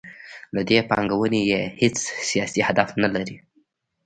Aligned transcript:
له 0.55 0.61
دې 0.69 0.79
پانګونې 0.89 1.41
یې 1.51 1.61
هیڅ 1.81 1.97
سیاسي 2.29 2.61
هدف 2.67 2.89
نلري. 3.03 3.35